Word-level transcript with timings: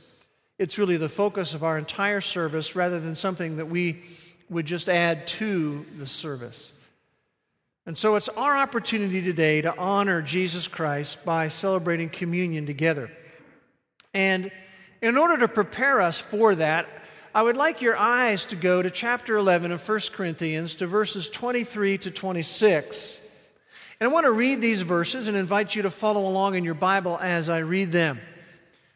It's 0.60 0.78
really 0.78 0.98
the 0.98 1.08
focus 1.08 1.54
of 1.54 1.64
our 1.64 1.78
entire 1.78 2.20
service 2.20 2.76
rather 2.76 3.00
than 3.00 3.14
something 3.14 3.56
that 3.56 3.68
we 3.68 4.02
would 4.50 4.66
just 4.66 4.90
add 4.90 5.26
to 5.28 5.86
the 5.96 6.06
service. 6.06 6.74
And 7.86 7.96
so 7.96 8.14
it's 8.16 8.28
our 8.28 8.58
opportunity 8.58 9.22
today 9.22 9.62
to 9.62 9.74
honor 9.78 10.20
Jesus 10.20 10.68
Christ 10.68 11.24
by 11.24 11.48
celebrating 11.48 12.10
communion 12.10 12.66
together. 12.66 13.10
And 14.12 14.52
in 15.00 15.16
order 15.16 15.38
to 15.38 15.48
prepare 15.48 16.02
us 16.02 16.20
for 16.20 16.54
that, 16.54 16.86
I 17.34 17.40
would 17.40 17.56
like 17.56 17.80
your 17.80 17.96
eyes 17.96 18.44
to 18.46 18.56
go 18.56 18.82
to 18.82 18.90
chapter 18.90 19.38
11 19.38 19.72
of 19.72 19.88
1 19.88 20.00
Corinthians 20.12 20.74
to 20.74 20.86
verses 20.86 21.30
23 21.30 21.96
to 21.96 22.10
26. 22.10 23.18
And 23.98 24.10
I 24.10 24.12
want 24.12 24.26
to 24.26 24.32
read 24.32 24.60
these 24.60 24.82
verses 24.82 25.26
and 25.26 25.38
invite 25.38 25.74
you 25.74 25.80
to 25.80 25.90
follow 25.90 26.28
along 26.28 26.54
in 26.54 26.64
your 26.64 26.74
Bible 26.74 27.16
as 27.18 27.48
I 27.48 27.60
read 27.60 27.92
them. 27.92 28.20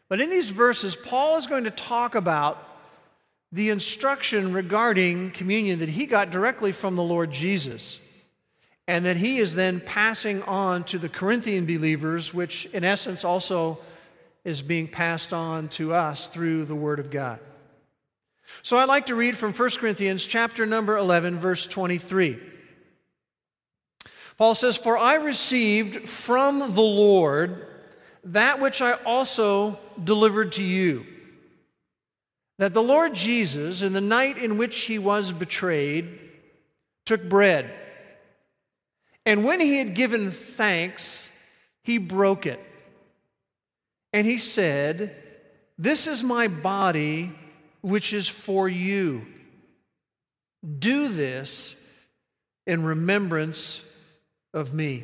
But 0.07 0.21
in 0.21 0.29
these 0.29 0.49
verses, 0.49 0.95
Paul 0.95 1.37
is 1.37 1.47
going 1.47 1.63
to 1.63 1.71
talk 1.71 2.15
about 2.15 2.61
the 3.51 3.69
instruction 3.69 4.53
regarding 4.53 5.31
communion 5.31 5.79
that 5.79 5.89
he 5.89 6.05
got 6.05 6.29
directly 6.29 6.71
from 6.71 6.95
the 6.95 7.03
Lord 7.03 7.31
Jesus, 7.31 7.99
and 8.87 9.05
that 9.05 9.17
he 9.17 9.37
is 9.37 9.55
then 9.55 9.79
passing 9.79 10.43
on 10.43 10.83
to 10.85 10.99
the 10.99 11.09
Corinthian 11.09 11.65
believers, 11.65 12.33
which 12.33 12.65
in 12.67 12.83
essence 12.83 13.23
also 13.23 13.79
is 14.43 14.61
being 14.61 14.87
passed 14.87 15.33
on 15.33 15.69
to 15.69 15.93
us 15.93 16.27
through 16.27 16.65
the 16.65 16.75
Word 16.75 16.99
of 16.99 17.09
God. 17.09 17.39
So 18.61 18.77
I'd 18.77 18.89
like 18.89 19.07
to 19.07 19.15
read 19.15 19.35
from 19.35 19.53
1 19.53 19.69
Corinthians 19.71 20.23
chapter 20.23 20.65
number 20.65 20.97
11, 20.97 21.39
verse 21.39 21.65
23. 21.65 22.39
Paul 24.37 24.53
says, 24.53 24.77
For 24.77 24.97
I 24.97 25.15
received 25.15 26.07
from 26.07 26.59
the 26.59 26.81
Lord 26.81 27.65
that 28.25 28.59
which 28.59 28.81
I 28.81 28.93
also 28.93 29.79
delivered 30.03 30.53
to 30.53 30.63
you 30.63 31.05
that 32.57 32.73
the 32.73 32.83
Lord 32.83 33.13
Jesus, 33.13 33.81
in 33.81 33.93
the 33.93 34.01
night 34.01 34.37
in 34.37 34.57
which 34.57 34.81
he 34.81 34.97
was 34.97 35.31
betrayed, 35.31 36.19
took 37.05 37.27
bread. 37.27 37.71
And 39.25 39.43
when 39.43 39.59
he 39.59 39.77
had 39.77 39.93
given 39.93 40.31
thanks, 40.31 41.29
he 41.83 41.97
broke 41.97 42.45
it. 42.45 42.59
And 44.13 44.25
he 44.25 44.37
said, 44.37 45.15
This 45.77 46.07
is 46.07 46.23
my 46.23 46.47
body, 46.47 47.33
which 47.81 48.13
is 48.13 48.27
for 48.27 48.69
you. 48.69 49.25
Do 50.79 51.09
this 51.09 51.75
in 52.65 52.83
remembrance 52.83 53.83
of 54.53 54.73
me. 54.73 55.03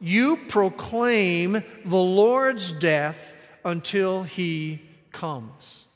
you 0.00 0.36
proclaim 0.48 1.62
the 1.84 1.96
Lord's 1.96 2.72
death 2.72 3.36
until 3.64 4.22
he 4.22 4.82
comes. 5.12 5.86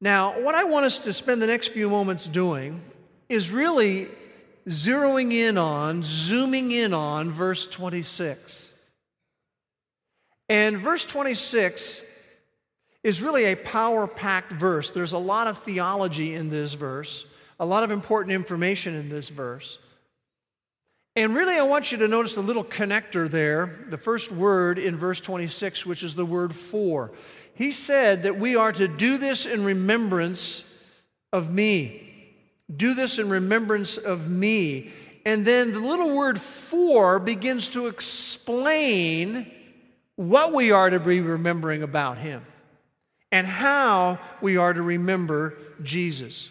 Now, 0.00 0.40
what 0.40 0.54
I 0.54 0.64
want 0.64 0.86
us 0.86 0.98
to 1.00 1.12
spend 1.12 1.40
the 1.40 1.46
next 1.46 1.68
few 1.68 1.88
moments 1.88 2.26
doing 2.28 2.82
is 3.28 3.50
really 3.50 4.08
zeroing 4.68 5.32
in 5.32 5.58
on, 5.58 6.02
zooming 6.02 6.70
in 6.70 6.92
on 6.92 7.30
verse 7.30 7.66
26. 7.66 8.72
And 10.48 10.76
verse 10.76 11.04
26 11.04 12.02
is 13.02 13.22
really 13.22 13.44
a 13.46 13.56
power 13.56 14.06
packed 14.06 14.52
verse. 14.52 14.90
There's 14.90 15.12
a 15.12 15.18
lot 15.18 15.46
of 15.46 15.58
theology 15.58 16.34
in 16.34 16.50
this 16.50 16.74
verse, 16.74 17.24
a 17.58 17.66
lot 17.66 17.82
of 17.84 17.90
important 17.90 18.34
information 18.34 18.94
in 18.94 19.08
this 19.08 19.28
verse. 19.28 19.78
And 21.16 21.34
really, 21.34 21.54
I 21.54 21.62
want 21.62 21.92
you 21.92 21.98
to 21.98 22.08
notice 22.08 22.34
the 22.34 22.42
little 22.42 22.62
connector 22.62 23.28
there, 23.28 23.86
the 23.88 23.96
first 23.96 24.30
word 24.30 24.78
in 24.78 24.96
verse 24.96 25.18
26, 25.22 25.86
which 25.86 26.02
is 26.02 26.14
the 26.14 26.26
word 26.26 26.54
for. 26.54 27.10
He 27.54 27.72
said 27.72 28.24
that 28.24 28.38
we 28.38 28.54
are 28.54 28.70
to 28.72 28.86
do 28.86 29.16
this 29.16 29.46
in 29.46 29.64
remembrance 29.64 30.66
of 31.32 31.50
me. 31.50 32.34
Do 32.74 32.92
this 32.92 33.18
in 33.18 33.30
remembrance 33.30 33.96
of 33.96 34.30
me. 34.30 34.92
And 35.24 35.46
then 35.46 35.72
the 35.72 35.80
little 35.80 36.14
word 36.14 36.38
for 36.38 37.18
begins 37.18 37.70
to 37.70 37.86
explain 37.86 39.50
what 40.16 40.52
we 40.52 40.70
are 40.70 40.90
to 40.90 41.00
be 41.00 41.22
remembering 41.22 41.82
about 41.82 42.18
him 42.18 42.44
and 43.32 43.46
how 43.46 44.18
we 44.42 44.58
are 44.58 44.74
to 44.74 44.82
remember 44.82 45.56
Jesus. 45.82 46.50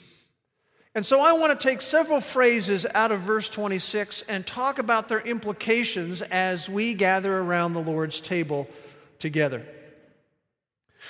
And 0.96 1.06
so 1.06 1.20
I 1.20 1.34
want 1.34 1.60
to 1.60 1.68
take 1.68 1.82
several 1.82 2.22
phrases 2.22 2.86
out 2.96 3.12
of 3.12 3.20
verse 3.20 3.50
26 3.50 4.24
and 4.30 4.48
talk 4.48 4.80
about 4.80 5.10
their 5.10 5.20
implications 5.20 6.22
as 6.22 6.70
we 6.70 6.94
gather 6.94 7.38
around 7.38 7.74
the 7.74 7.82
Lord's 7.82 8.22
table 8.22 8.70
together. 9.20 9.66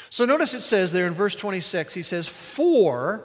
So 0.09 0.25
notice 0.25 0.55
it 0.55 0.61
says 0.61 0.91
there 0.91 1.05
in 1.05 1.13
verse 1.13 1.35
26, 1.35 1.93
he 1.93 2.01
says, 2.01 2.27
For 2.27 3.23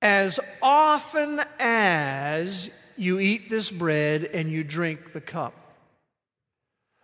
as 0.00 0.40
often 0.62 1.40
as 1.58 2.70
you 2.96 3.20
eat 3.20 3.50
this 3.50 3.70
bread 3.70 4.24
and 4.24 4.50
you 4.50 4.64
drink 4.64 5.12
the 5.12 5.20
cup. 5.20 5.52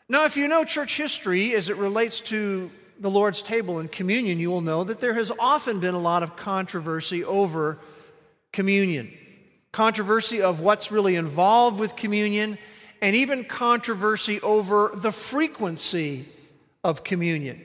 Now, 0.08 0.24
if 0.24 0.38
you 0.38 0.48
know 0.48 0.64
church 0.64 0.96
history 0.96 1.54
as 1.54 1.68
it 1.68 1.76
relates 1.76 2.22
to 2.22 2.70
the 2.98 3.10
Lord's 3.10 3.42
table 3.42 3.80
and 3.80 3.92
communion, 3.92 4.38
you 4.38 4.50
will 4.50 4.62
know 4.62 4.82
that 4.82 5.00
there 5.00 5.14
has 5.14 5.30
often 5.38 5.80
been 5.80 5.94
a 5.94 6.00
lot 6.00 6.22
of 6.22 6.36
controversy 6.36 7.22
over 7.22 7.78
communion, 8.54 9.12
controversy 9.72 10.40
of 10.40 10.60
what's 10.60 10.90
really 10.90 11.16
involved 11.16 11.78
with 11.78 11.96
communion, 11.96 12.56
and 13.02 13.14
even 13.16 13.44
controversy 13.44 14.40
over 14.40 14.92
the 14.94 15.12
frequency 15.12 16.24
of 16.82 17.04
communion. 17.04 17.60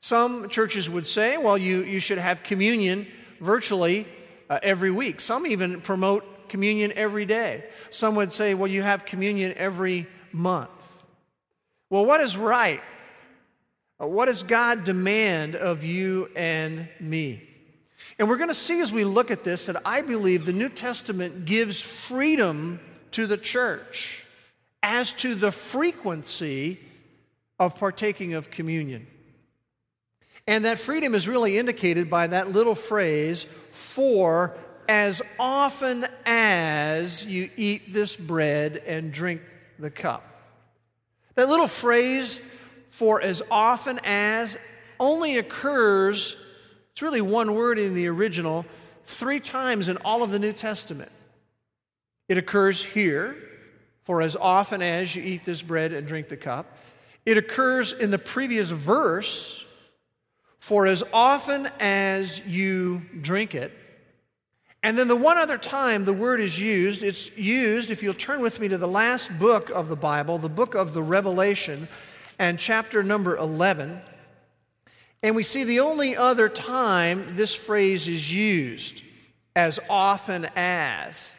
Some 0.00 0.48
churches 0.48 0.88
would 0.88 1.06
say, 1.06 1.36
well, 1.36 1.58
you, 1.58 1.82
you 1.82 1.98
should 1.98 2.18
have 2.18 2.44
communion 2.44 3.08
virtually 3.40 4.06
uh, 4.48 4.60
every 4.62 4.92
week. 4.92 5.20
Some 5.20 5.46
even 5.46 5.80
promote 5.80 6.48
communion 6.48 6.92
every 6.94 7.26
day. 7.26 7.64
Some 7.90 8.14
would 8.14 8.32
say, 8.32 8.54
well, 8.54 8.70
you 8.70 8.82
have 8.82 9.04
communion 9.04 9.52
every 9.56 10.06
month. 10.32 11.04
Well, 11.90 12.06
what 12.06 12.20
is 12.20 12.36
right? 12.36 12.80
What 13.98 14.26
does 14.26 14.44
God 14.44 14.84
demand 14.84 15.56
of 15.56 15.82
you 15.82 16.30
and 16.36 16.88
me? 17.00 17.47
And 18.18 18.28
we're 18.28 18.36
going 18.36 18.48
to 18.48 18.54
see 18.54 18.80
as 18.80 18.92
we 18.92 19.04
look 19.04 19.30
at 19.30 19.44
this 19.44 19.66
that 19.66 19.80
I 19.84 20.02
believe 20.02 20.44
the 20.44 20.52
New 20.52 20.68
Testament 20.68 21.44
gives 21.44 21.80
freedom 21.80 22.80
to 23.12 23.26
the 23.26 23.36
church 23.36 24.24
as 24.82 25.12
to 25.14 25.34
the 25.34 25.52
frequency 25.52 26.80
of 27.58 27.78
partaking 27.78 28.34
of 28.34 28.50
communion. 28.50 29.06
And 30.46 30.64
that 30.64 30.78
freedom 30.78 31.14
is 31.14 31.28
really 31.28 31.58
indicated 31.58 32.08
by 32.08 32.28
that 32.28 32.50
little 32.52 32.74
phrase, 32.74 33.46
for 33.70 34.56
as 34.88 35.20
often 35.38 36.06
as 36.24 37.26
you 37.26 37.50
eat 37.56 37.92
this 37.92 38.16
bread 38.16 38.82
and 38.86 39.12
drink 39.12 39.42
the 39.78 39.90
cup. 39.90 40.24
That 41.34 41.48
little 41.48 41.66
phrase, 41.66 42.40
for 42.88 43.20
as 43.20 43.42
often 43.50 44.00
as, 44.04 44.56
only 44.98 45.36
occurs, 45.36 46.36
it's 46.98 47.02
really 47.04 47.20
one 47.20 47.54
word 47.54 47.78
in 47.78 47.94
the 47.94 48.08
original, 48.08 48.66
three 49.06 49.38
times 49.38 49.88
in 49.88 49.96
all 49.98 50.24
of 50.24 50.32
the 50.32 50.38
New 50.40 50.52
Testament. 50.52 51.12
It 52.28 52.38
occurs 52.38 52.82
here, 52.82 53.36
for 54.02 54.20
as 54.20 54.34
often 54.34 54.82
as 54.82 55.14
you 55.14 55.22
eat 55.22 55.44
this 55.44 55.62
bread 55.62 55.92
and 55.92 56.08
drink 56.08 56.26
the 56.26 56.36
cup. 56.36 56.76
It 57.24 57.38
occurs 57.38 57.92
in 57.92 58.10
the 58.10 58.18
previous 58.18 58.70
verse, 58.70 59.64
for 60.58 60.88
as 60.88 61.04
often 61.12 61.70
as 61.78 62.40
you 62.44 63.02
drink 63.20 63.54
it. 63.54 63.70
And 64.82 64.98
then 64.98 65.06
the 65.06 65.14
one 65.14 65.38
other 65.38 65.56
time 65.56 66.04
the 66.04 66.12
word 66.12 66.40
is 66.40 66.58
used, 66.58 67.04
it's 67.04 67.30
used, 67.38 67.92
if 67.92 68.02
you'll 68.02 68.12
turn 68.12 68.40
with 68.40 68.58
me 68.58 68.66
to 68.66 68.76
the 68.76 68.88
last 68.88 69.38
book 69.38 69.70
of 69.70 69.88
the 69.88 69.94
Bible, 69.94 70.36
the 70.38 70.48
book 70.48 70.74
of 70.74 70.94
the 70.94 71.02
Revelation, 71.04 71.86
and 72.40 72.58
chapter 72.58 73.04
number 73.04 73.36
11. 73.36 74.02
And 75.22 75.34
we 75.34 75.42
see 75.42 75.64
the 75.64 75.80
only 75.80 76.16
other 76.16 76.48
time 76.48 77.34
this 77.34 77.54
phrase 77.54 78.08
is 78.08 78.32
used, 78.32 79.02
as 79.56 79.80
often 79.90 80.46
as. 80.54 81.36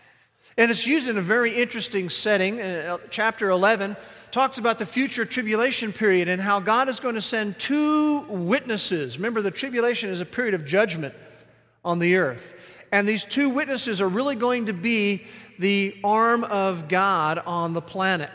And 0.57 0.69
it's 0.69 0.85
used 0.85 1.07
in 1.07 1.17
a 1.17 1.21
very 1.21 1.55
interesting 1.55 2.09
setting. 2.09 2.59
Uh, 2.59 2.97
chapter 3.09 3.49
11 3.49 3.95
talks 4.31 4.57
about 4.57 4.79
the 4.79 4.85
future 4.85 5.23
tribulation 5.23 5.93
period 5.93 6.27
and 6.27 6.41
how 6.41 6.59
God 6.59 6.89
is 6.89 6.99
going 6.99 7.15
to 7.15 7.21
send 7.21 7.57
two 7.57 8.19
witnesses. 8.27 9.17
Remember, 9.17 9.41
the 9.41 9.51
tribulation 9.51 10.09
is 10.09 10.19
a 10.19 10.25
period 10.25 10.53
of 10.53 10.65
judgment 10.65 11.15
on 11.85 11.99
the 11.99 12.17
earth. 12.17 12.55
And 12.91 13.07
these 13.07 13.23
two 13.23 13.49
witnesses 13.49 14.01
are 14.01 14.09
really 14.09 14.35
going 14.35 14.65
to 14.65 14.73
be 14.73 15.25
the 15.57 15.97
arm 16.03 16.43
of 16.43 16.89
God 16.89 17.39
on 17.45 17.73
the 17.73 17.81
planet. 17.81 18.29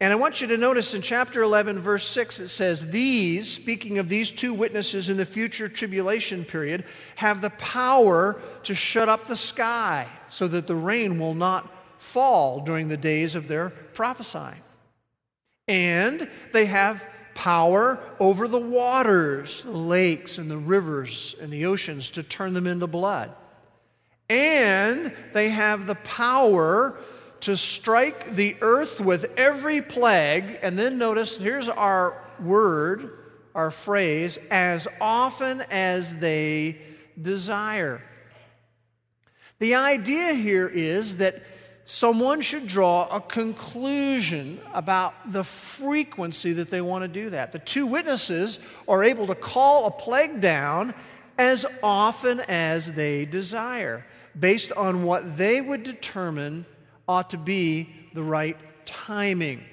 And 0.00 0.12
I 0.12 0.16
want 0.16 0.40
you 0.40 0.46
to 0.48 0.56
notice 0.56 0.94
in 0.94 1.02
chapter 1.02 1.42
11, 1.42 1.80
verse 1.80 2.06
6, 2.06 2.38
it 2.38 2.48
says, 2.48 2.90
These, 2.90 3.52
speaking 3.52 3.98
of 3.98 4.08
these 4.08 4.30
two 4.30 4.54
witnesses 4.54 5.10
in 5.10 5.16
the 5.16 5.24
future 5.24 5.68
tribulation 5.68 6.44
period, 6.44 6.84
have 7.16 7.40
the 7.40 7.50
power 7.50 8.40
to 8.62 8.74
shut 8.76 9.08
up 9.08 9.26
the 9.26 9.34
sky 9.34 10.06
so 10.28 10.46
that 10.46 10.68
the 10.68 10.76
rain 10.76 11.18
will 11.18 11.34
not 11.34 11.68
fall 12.00 12.60
during 12.60 12.86
the 12.86 12.96
days 12.96 13.34
of 13.34 13.48
their 13.48 13.70
prophesying. 13.70 14.60
And 15.66 16.30
they 16.52 16.66
have 16.66 17.04
power 17.34 17.98
over 18.20 18.46
the 18.46 18.60
waters, 18.60 19.64
the 19.64 19.72
lakes 19.72 20.38
and 20.38 20.48
the 20.48 20.58
rivers 20.58 21.34
and 21.40 21.52
the 21.52 21.66
oceans 21.66 22.10
to 22.10 22.22
turn 22.22 22.54
them 22.54 22.68
into 22.68 22.86
blood. 22.86 23.32
And 24.30 25.12
they 25.32 25.48
have 25.48 25.86
the 25.86 25.94
power 25.96 26.98
to 27.40 27.56
strike 27.56 28.30
the 28.30 28.56
earth 28.60 29.00
with 29.00 29.32
every 29.36 29.80
plague. 29.82 30.58
And 30.62 30.78
then 30.78 30.98
notice 30.98 31.36
here's 31.36 31.68
our 31.68 32.22
word, 32.40 33.18
our 33.54 33.70
phrase, 33.70 34.38
as 34.50 34.88
often 35.00 35.62
as 35.70 36.14
they 36.14 36.78
desire. 37.20 38.02
The 39.58 39.74
idea 39.74 40.34
here 40.34 40.68
is 40.68 41.16
that 41.16 41.42
someone 41.84 42.40
should 42.42 42.66
draw 42.68 43.08
a 43.08 43.20
conclusion 43.20 44.60
about 44.72 45.32
the 45.32 45.42
frequency 45.42 46.52
that 46.52 46.68
they 46.68 46.80
want 46.80 47.02
to 47.02 47.08
do 47.08 47.30
that. 47.30 47.50
The 47.50 47.58
two 47.58 47.86
witnesses 47.86 48.58
are 48.86 49.02
able 49.02 49.26
to 49.26 49.34
call 49.34 49.86
a 49.86 49.90
plague 49.90 50.40
down 50.40 50.94
as 51.38 51.64
often 51.82 52.40
as 52.48 52.92
they 52.92 53.24
desire, 53.24 54.04
based 54.38 54.70
on 54.72 55.04
what 55.04 55.36
they 55.36 55.60
would 55.60 55.82
determine 55.82 56.66
ought 57.08 57.30
to 57.30 57.38
be 57.38 57.88
the 58.12 58.22
right 58.22 58.56
timing. 58.84 59.64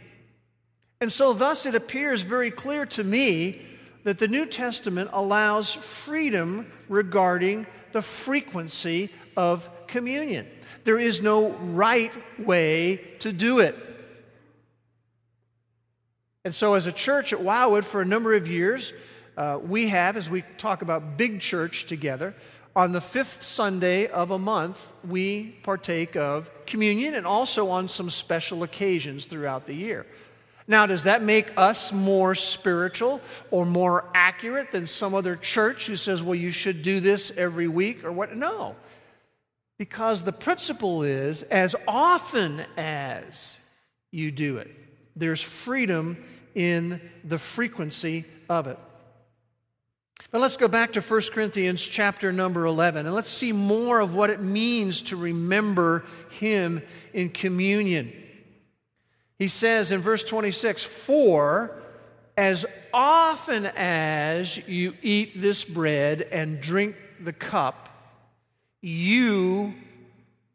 And 1.02 1.12
so, 1.12 1.34
thus, 1.34 1.66
it 1.66 1.76
appears 1.76 2.22
very 2.22 2.50
clear 2.50 2.86
to 2.88 3.04
me 3.04 3.62
that 4.06 4.18
the 4.18 4.28
New 4.28 4.46
Testament 4.46 5.10
allows 5.14 5.74
freedom 5.74 6.72
regarding 6.88 7.68
the 7.92 8.02
frequency 8.02 9.10
of 9.36 9.70
communion. 9.88 10.48
There 10.84 10.98
is 10.98 11.22
no 11.22 11.52
right 11.52 12.14
way 12.40 12.98
to 13.20 13.34
do 13.34 13.60
it. 13.60 13.76
And 16.46 16.54
so, 16.54 16.76
as 16.76 16.88
a 16.88 16.92
church 16.92 17.34
at 17.34 17.42
Wildwood, 17.42 17.84
for 17.84 18.02
a 18.02 18.06
number 18.06 18.34
of 18.34 18.48
years, 18.48 18.94
uh, 19.38 19.60
we 19.62 19.90
have, 19.90 20.16
as 20.16 20.30
we 20.30 20.44
talk 20.58 20.82
about 20.82 21.18
big 21.18 21.42
church 21.42 21.88
together, 21.88 22.36
on 22.76 22.92
the 22.92 23.02
fifth 23.02 23.42
Sunday 23.42 24.08
of 24.08 24.32
a 24.32 24.40
month, 24.40 24.94
we 25.08 25.58
partake 25.64 26.16
of 26.16 26.52
communion 26.66 27.14
and 27.14 27.26
also 27.26 27.70
on 27.70 27.88
some 27.88 28.10
special 28.10 28.64
occasions 28.64 29.26
throughout 29.26 29.66
the 29.66 29.74
year. 29.74 30.06
Now, 30.68 30.86
does 30.88 31.04
that 31.04 31.22
make 31.22 31.54
us 31.58 31.94
more 31.94 32.34
spiritual 32.36 33.22
or 33.52 33.66
more 33.66 34.06
accurate 34.14 34.72
than 34.72 34.88
some 34.88 35.14
other 35.14 35.36
church 35.36 35.86
who 35.86 35.96
says, 35.96 36.24
well, 36.24 36.36
you 36.36 36.50
should 36.50 36.82
do 36.82 37.00
this 37.00 37.32
every 37.38 37.68
week 37.68 38.04
or 38.04 38.12
what? 38.12 38.36
No. 38.36 38.76
Because 39.78 40.24
the 40.24 40.34
principle 40.34 41.04
is 41.04 41.44
as 41.44 41.76
often 41.88 42.64
as 42.78 43.60
you 44.12 44.32
do 44.32 44.58
it, 44.58 44.72
there's 45.16 45.44
freedom 45.44 46.18
in 46.56 47.00
the 47.24 47.38
frequency 47.38 48.26
of 48.50 48.68
it. 48.68 48.80
Now 50.34 50.40
let's 50.40 50.58
go 50.58 50.68
back 50.68 50.94
to 50.94 51.02
1 51.02 51.22
Corinthians 51.32 51.82
chapter 51.82 52.32
number 52.32 52.66
11 52.66 53.06
and 53.06 53.16
let's 53.16 53.30
see 53.30 53.52
more 53.52 54.00
of 54.00 54.16
what 54.16 54.30
it 54.30 54.42
means 54.42 55.02
to 55.04 55.16
remember 55.16 56.04
Him 56.32 56.82
in 57.14 57.30
communion. 57.30 58.12
He 59.40 59.48
says 59.48 59.92
in 59.92 60.02
verse 60.02 60.24
26 60.24 60.84
For 60.84 61.82
as 62.38 62.66
often 62.94 63.66
as 63.76 64.58
you 64.68 64.94
eat 65.02 65.40
this 65.42 65.64
bread 65.64 66.22
and 66.22 66.60
drink 66.60 66.96
the 67.20 67.34
cup, 67.34 67.90
you 68.82 69.74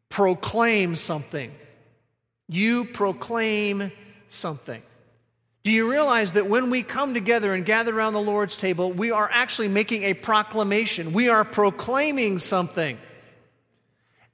proclaim 0.08 0.94
something. 0.94 1.54
You 2.48 2.84
proclaim 2.84 3.92
something. 4.28 4.82
Do 5.70 5.76
you 5.76 5.88
realize 5.88 6.32
that 6.32 6.48
when 6.48 6.68
we 6.70 6.82
come 6.82 7.14
together 7.14 7.54
and 7.54 7.64
gather 7.64 7.96
around 7.96 8.14
the 8.14 8.20
Lord's 8.20 8.56
table, 8.56 8.90
we 8.90 9.12
are 9.12 9.30
actually 9.32 9.68
making 9.68 10.02
a 10.02 10.14
proclamation? 10.14 11.12
We 11.12 11.28
are 11.28 11.44
proclaiming 11.44 12.40
something. 12.40 12.98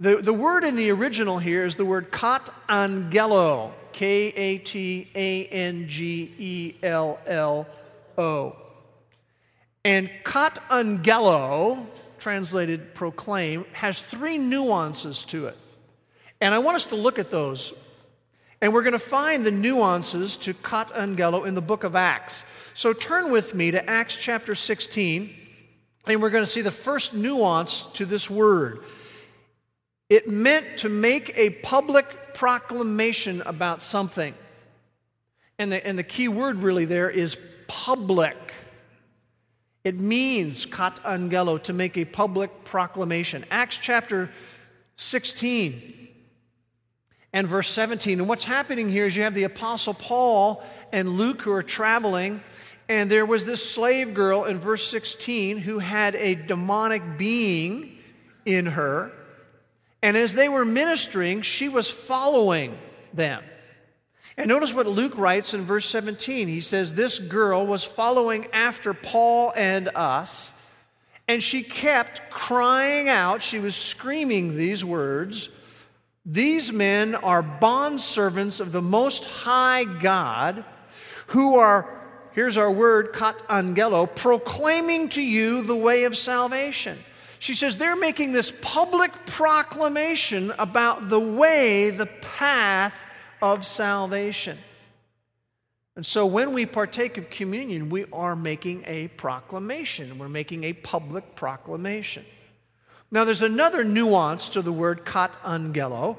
The, 0.00 0.16
the 0.16 0.32
word 0.32 0.64
in 0.64 0.76
the 0.76 0.90
original 0.92 1.36
here 1.38 1.66
is 1.66 1.74
the 1.74 1.84
word 1.84 2.10
kat 2.10 2.48
angelo, 2.70 3.74
K 3.92 4.28
A 4.28 4.56
T 4.56 5.10
A 5.14 5.44
N 5.44 5.88
G 5.88 6.32
E 6.38 6.74
L 6.82 7.18
L 7.26 7.66
O. 8.16 8.56
And 9.84 10.10
kat 10.24 10.58
angelo, 10.70 11.86
translated 12.18 12.94
proclaim, 12.94 13.66
has 13.72 14.00
three 14.00 14.38
nuances 14.38 15.26
to 15.26 15.48
it. 15.48 15.58
And 16.40 16.54
I 16.54 16.60
want 16.60 16.76
us 16.76 16.86
to 16.86 16.96
look 16.96 17.18
at 17.18 17.30
those 17.30 17.74
and 18.60 18.72
we're 18.72 18.82
going 18.82 18.92
to 18.92 18.98
find 18.98 19.44
the 19.44 19.50
nuances 19.50 20.36
to 20.38 20.54
katangello 20.54 21.46
in 21.46 21.54
the 21.54 21.60
book 21.60 21.84
of 21.84 21.94
Acts. 21.94 22.44
So 22.74 22.92
turn 22.92 23.30
with 23.30 23.54
me 23.54 23.70
to 23.70 23.88
Acts 23.88 24.16
chapter 24.16 24.54
16, 24.54 25.34
and 26.06 26.22
we're 26.22 26.30
going 26.30 26.44
to 26.44 26.50
see 26.50 26.62
the 26.62 26.70
first 26.70 27.12
nuance 27.12 27.86
to 27.94 28.06
this 28.06 28.30
word. 28.30 28.84
It 30.08 30.30
meant 30.30 30.78
to 30.78 30.88
make 30.88 31.36
a 31.36 31.50
public 31.50 32.34
proclamation 32.34 33.42
about 33.42 33.82
something. 33.82 34.34
And 35.58 35.72
the, 35.72 35.86
and 35.86 35.98
the 35.98 36.04
key 36.04 36.28
word 36.28 36.58
really 36.58 36.84
there 36.84 37.10
is 37.10 37.36
public. 37.66 38.36
It 39.84 39.98
means 39.98 40.66
katangello, 40.66 41.62
to 41.64 41.72
make 41.72 41.96
a 41.96 42.04
public 42.04 42.64
proclamation. 42.64 43.44
Acts 43.50 43.78
chapter 43.78 44.30
16 44.96 45.95
and 47.36 47.46
verse 47.46 47.68
17. 47.68 48.18
And 48.18 48.28
what's 48.30 48.46
happening 48.46 48.88
here 48.88 49.04
is 49.04 49.14
you 49.14 49.24
have 49.24 49.34
the 49.34 49.44
Apostle 49.44 49.92
Paul 49.92 50.62
and 50.90 51.18
Luke 51.18 51.42
who 51.42 51.52
are 51.52 51.62
traveling, 51.62 52.42
and 52.88 53.10
there 53.10 53.26
was 53.26 53.44
this 53.44 53.70
slave 53.70 54.14
girl 54.14 54.44
in 54.44 54.56
verse 54.56 54.88
16 54.88 55.58
who 55.58 55.78
had 55.78 56.14
a 56.14 56.34
demonic 56.34 57.18
being 57.18 57.98
in 58.46 58.64
her. 58.64 59.12
And 60.00 60.16
as 60.16 60.32
they 60.32 60.48
were 60.48 60.64
ministering, 60.64 61.42
she 61.42 61.68
was 61.68 61.90
following 61.90 62.78
them. 63.12 63.42
And 64.38 64.48
notice 64.48 64.72
what 64.72 64.86
Luke 64.86 65.18
writes 65.18 65.52
in 65.52 65.60
verse 65.60 65.84
17. 65.84 66.48
He 66.48 66.62
says, 66.62 66.94
This 66.94 67.18
girl 67.18 67.66
was 67.66 67.84
following 67.84 68.46
after 68.54 68.94
Paul 68.94 69.52
and 69.54 69.90
us, 69.94 70.54
and 71.28 71.42
she 71.42 71.62
kept 71.62 72.30
crying 72.30 73.10
out. 73.10 73.42
She 73.42 73.58
was 73.58 73.76
screaming 73.76 74.56
these 74.56 74.82
words 74.82 75.50
These 76.28 76.72
men 76.72 77.14
are 77.14 77.40
bondservants 77.40 78.60
of 78.60 78.72
the 78.72 78.82
Most 78.82 79.24
High 79.24 79.84
God, 79.84 80.64
who 81.28 81.54
are, 81.54 81.88
here's 82.32 82.56
our 82.56 82.70
word, 82.70 83.12
katangello, 83.12 84.12
proclaiming 84.12 85.08
to 85.10 85.22
you 85.22 85.62
the 85.62 85.76
way 85.76 86.02
of 86.02 86.16
salvation. 86.16 86.98
She 87.38 87.54
says 87.54 87.76
they're 87.76 87.94
making 87.94 88.32
this 88.32 88.52
public 88.60 89.12
proclamation 89.26 90.52
about 90.58 91.08
the 91.08 91.20
way, 91.20 91.90
the 91.90 92.06
path 92.06 93.06
of 93.40 93.64
salvation. 93.64 94.58
And 95.94 96.04
so 96.04 96.26
when 96.26 96.52
we 96.52 96.66
partake 96.66 97.18
of 97.18 97.30
communion, 97.30 97.88
we 97.88 98.04
are 98.12 98.34
making 98.34 98.82
a 98.86 99.08
proclamation. 99.08 100.18
We're 100.18 100.28
making 100.28 100.64
a 100.64 100.72
public 100.72 101.36
proclamation. 101.36 102.24
Now, 103.10 103.24
there's 103.24 103.42
another 103.42 103.84
nuance 103.84 104.48
to 104.50 104.62
the 104.62 104.72
word 104.72 105.04
katangello, 105.04 106.16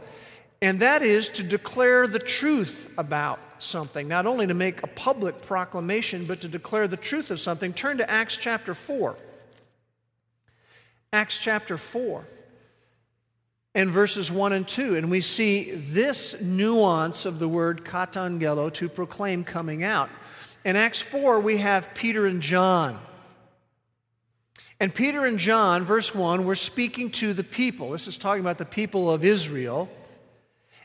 and 0.61 0.79
that 0.79 1.01
is 1.01 1.29
to 1.29 1.43
declare 1.43 2.07
the 2.07 2.19
truth 2.19 2.91
about 2.97 3.39
something. 3.59 4.07
Not 4.07 4.25
only 4.25 4.47
to 4.47 4.53
make 4.53 4.83
a 4.83 4.87
public 4.87 5.41
proclamation, 5.41 6.25
but 6.25 6.41
to 6.41 6.47
declare 6.47 6.87
the 6.87 6.97
truth 6.97 7.31
of 7.31 7.39
something. 7.39 7.73
Turn 7.73 7.97
to 7.97 8.09
Acts 8.09 8.37
chapter 8.37 8.73
4. 8.73 9.15
Acts 11.13 11.37
chapter 11.37 11.77
4 11.77 12.25
and 13.75 13.89
verses 13.89 14.31
1 14.31 14.53
and 14.53 14.67
2. 14.67 14.95
And 14.95 15.11
we 15.11 15.21
see 15.21 15.71
this 15.71 16.39
nuance 16.41 17.25
of 17.25 17.39
the 17.39 17.47
word 17.47 17.85
katangello 17.85 18.73
to 18.73 18.89
proclaim 18.89 19.43
coming 19.43 19.83
out. 19.83 20.09
In 20.65 20.75
Acts 20.75 21.01
4, 21.01 21.39
we 21.39 21.57
have 21.57 21.93
Peter 21.93 22.25
and 22.25 22.41
John. 22.41 22.99
And 24.79 24.93
Peter 24.93 25.25
and 25.25 25.39
John, 25.39 25.83
verse 25.83 26.13
1, 26.13 26.45
were 26.45 26.55
speaking 26.55 27.09
to 27.11 27.33
the 27.33 27.43
people. 27.43 27.91
This 27.91 28.07
is 28.07 28.17
talking 28.17 28.41
about 28.41 28.59
the 28.59 28.65
people 28.65 29.11
of 29.11 29.23
Israel. 29.23 29.89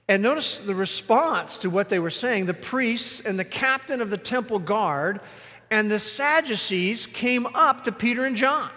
And 0.08 0.22
notice 0.22 0.58
the 0.58 0.74
response 0.74 1.58
to 1.58 1.70
what 1.70 1.88
they 1.88 1.98
were 1.98 2.10
saying. 2.10 2.46
The 2.46 2.54
priests 2.54 3.20
and 3.20 3.38
the 3.38 3.44
captain 3.44 4.00
of 4.00 4.10
the 4.10 4.18
temple 4.18 4.58
guard 4.58 5.20
and 5.70 5.90
the 5.90 5.98
Sadducees 5.98 7.06
came 7.06 7.46
up 7.54 7.84
to 7.84 7.92
Peter 7.92 8.26
and 8.26 8.36
John. 8.36 8.68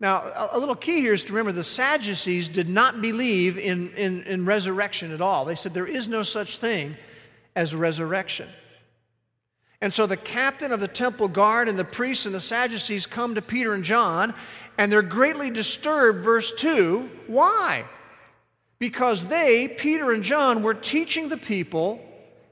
Now, 0.00 0.48
a 0.50 0.58
little 0.58 0.74
key 0.74 1.00
here 1.00 1.12
is 1.12 1.24
to 1.24 1.32
remember 1.32 1.52
the 1.52 1.64
Sadducees 1.64 2.48
did 2.48 2.68
not 2.68 3.00
believe 3.00 3.56
in, 3.56 3.94
in, 3.94 4.24
in, 4.24 4.44
resurrection 4.44 5.12
at 5.12 5.20
all. 5.20 5.44
They 5.44 5.54
said 5.54 5.74
there 5.74 5.86
is 5.86 6.08
no 6.08 6.22
such 6.22 6.58
thing 6.58 6.96
as 7.54 7.74
resurrection. 7.74 8.48
And 9.86 9.92
so 9.92 10.04
the 10.04 10.16
captain 10.16 10.72
of 10.72 10.80
the 10.80 10.88
temple 10.88 11.28
guard 11.28 11.68
and 11.68 11.78
the 11.78 11.84
priests 11.84 12.26
and 12.26 12.34
the 12.34 12.40
Sadducees 12.40 13.06
come 13.06 13.36
to 13.36 13.40
Peter 13.40 13.72
and 13.72 13.84
John, 13.84 14.34
and 14.76 14.90
they're 14.90 15.00
greatly 15.00 15.48
disturbed. 15.48 16.24
Verse 16.24 16.52
2 16.54 17.08
why? 17.28 17.84
Because 18.80 19.26
they, 19.26 19.68
Peter 19.68 20.10
and 20.10 20.24
John, 20.24 20.64
were 20.64 20.74
teaching 20.74 21.28
the 21.28 21.36
people, 21.36 22.04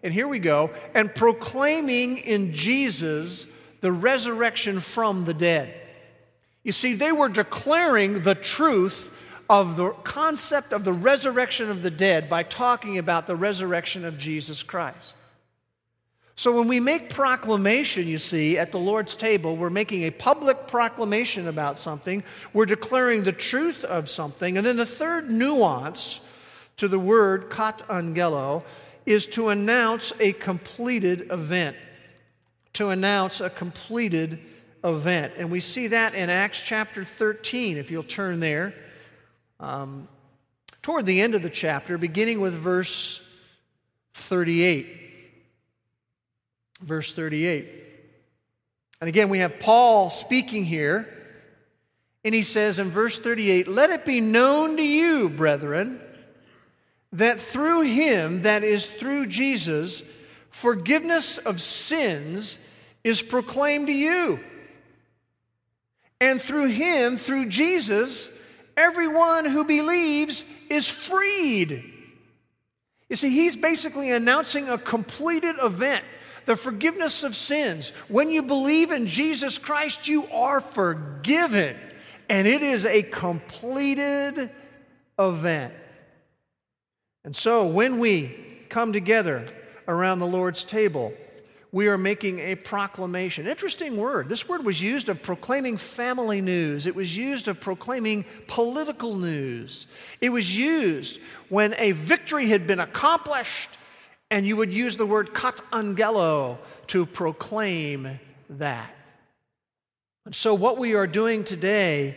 and 0.05 0.15
here 0.15 0.29
we 0.29 0.39
go, 0.39 0.71
and 0.95 1.13
proclaiming 1.13 2.19
in 2.19 2.53
Jesus 2.53 3.49
the 3.81 3.91
resurrection 3.91 4.79
from 4.79 5.25
the 5.25 5.35
dead. 5.35 5.75
You 6.63 6.71
see, 6.71 6.93
they 6.95 7.11
were 7.11 7.29
declaring 7.29 8.21
the 8.21 8.37
truth 8.37 9.11
of 9.51 9.75
the 9.75 9.91
concept 10.05 10.73
of 10.73 10.85
the 10.85 10.93
resurrection 10.93 11.69
of 11.69 11.83
the 11.83 11.91
dead 11.91 12.29
by 12.29 12.45
talking 12.45 12.97
about 12.97 13.27
the 13.27 13.35
resurrection 13.35 14.05
of 14.05 14.19
Jesus 14.19 14.63
Christ. 14.63 15.17
So 16.37 16.57
when 16.57 16.67
we 16.67 16.81
make 16.81 17.11
proclamation, 17.11 18.09
you 18.09 18.19
see, 18.19 18.59
at 18.59 18.73
the 18.73 18.79
Lord's 18.79 19.15
table, 19.15 19.57
we're 19.57 19.71
making 19.71 20.03
a 20.03 20.11
public 20.11 20.67
proclamation 20.67 21.47
about 21.47 21.79
something, 21.79 22.25
we're 22.53 22.67
declaring 22.67 23.23
the 23.23 23.33
truth 23.33 23.85
of 23.85 24.09
something. 24.09 24.57
And 24.57 24.67
then 24.67 24.77
the 24.77 24.87
third 24.87 25.31
nuance 25.31 26.21
to 26.77 26.89
the 26.89 26.99
word 26.99 27.51
katangello 27.51 28.65
is 29.07 29.27
to 29.29 29.51
announce 29.51 30.13
a 30.19 30.33
completed 30.33 31.31
event. 31.31 31.77
To 32.75 32.89
announce 32.89 33.41
a 33.41 33.49
completed 33.49 34.41
event. 34.83 35.35
And 35.37 35.53
we 35.53 35.61
see 35.61 35.89
that 35.89 36.17
in 36.17 36.31
Acts 36.31 36.61
chapter 36.61 37.05
13, 37.05 37.77
if 37.77 37.93
you'll 37.93 38.03
turn 38.03 38.41
there. 38.41 38.75
Um, 39.61 40.09
toward 40.83 41.07
the 41.07 41.21
end 41.21 41.37
of 41.37 41.43
the 41.43 41.51
chapter, 41.51 41.97
beginning 41.97 42.41
with 42.41 42.55
verse 42.55 43.23
38. 44.15 45.04
Verse 46.81 47.13
38. 47.13 47.69
And 49.01 49.09
again, 49.09 49.29
we 49.29 49.41
have 49.41 49.59
Paul 49.59 50.11
speaking 50.11 50.65
here. 50.65 51.09
And 52.25 52.35
he 52.35 52.43
says 52.43 52.79
in 52.79 52.91
verse 52.91 53.19
38 53.19 53.69
Let 53.69 53.91
it 53.91 54.05
be 54.05 54.21
known 54.21 54.77
to 54.77 54.83
you, 54.83 55.29
brethren, 55.29 56.01
that 57.13 57.39
through 57.39 57.83
him, 57.83 58.43
that 58.43 58.65
is 58.65 58.89
through 58.89 59.27
Jesus, 59.27 60.03
forgiveness 60.51 61.39
of 61.39 61.61
sins 61.61 62.59
is 63.05 63.23
proclaimed 63.23 63.89
to 63.89 63.93
you. 63.93 64.41
And 66.21 66.41
through 66.41 66.69
him, 66.69 67.19
through 67.19 67.47
Jesus, 67.47 68.31
everyone 68.77 69.45
who 69.45 69.65
believes 69.65 70.45
is 70.71 70.89
freed. 70.89 71.93
You 73.11 73.17
see, 73.17 73.31
he's 73.31 73.57
basically 73.57 74.11
announcing 74.11 74.69
a 74.69 74.79
completed 74.79 75.57
event 75.63 76.05
the 76.47 76.57
forgiveness 76.57 77.25
of 77.25 77.35
sins. 77.37 77.91
When 78.09 78.31
you 78.31 78.43
believe 78.43 78.91
in 78.91 79.07
Jesus 79.07 79.59
Christ, 79.59 80.09
you 80.09 80.27
are 80.29 80.61
forgiven. 80.61 81.77
And 82.29 82.47
it 82.47 82.63
is 82.63 82.87
a 82.87 83.03
completed 83.03 84.51
event. 85.19 85.75
And 87.25 87.35
so 87.35 87.67
when 87.67 87.99
we 87.99 88.35
come 88.69 88.93
together 88.93 89.47
around 89.89 90.19
the 90.19 90.27
Lord's 90.27 90.65
table, 90.65 91.13
we 91.75 91.89
are 91.89 91.99
making 91.99 92.39
a 92.39 92.55
proclamation. 92.55 93.49
Interesting 93.49 93.97
word. 93.97 94.29
This 94.29 94.49
word 94.49 94.65
was 94.65 94.81
used 94.81 95.09
of 95.09 95.23
proclaiming 95.23 95.77
family 95.77 96.41
news, 96.41 96.87
it 96.87 96.95
was 96.95 97.17
used 97.17 97.49
of 97.49 97.61
proclaiming 97.61 98.25
political 98.47 99.17
news. 99.17 99.89
It 100.21 100.29
was 100.29 100.57
used 100.57 101.19
when 101.49 101.75
a 101.79 101.91
victory 101.91 102.47
had 102.47 102.69
been 102.69 102.79
accomplished, 102.79 103.71
and 104.31 104.47
you 104.47 104.57
would 104.57 104.73
use 104.73 104.97
the 104.97 105.07
word 105.07 105.35
kat 105.35 105.61
angelo 105.73 106.59
to 106.89 107.07
proclaim 107.07 108.19
that. 108.51 108.95
And 110.27 110.35
so, 110.35 110.55
what 110.55 110.79
we 110.79 110.95
are 110.95 111.07
doing 111.07 111.45
today 111.45 112.17